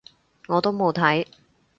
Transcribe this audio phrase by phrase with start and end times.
[0.47, 1.27] 我都冇睇